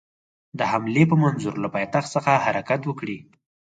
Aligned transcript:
د 0.57 0.59
حملې 0.71 1.03
په 1.11 1.15
منظور 1.23 1.55
له 1.63 1.69
پایتخت 1.75 2.09
څخه 2.15 2.31
حرکت 2.45 2.81
وکړي. 2.85 3.17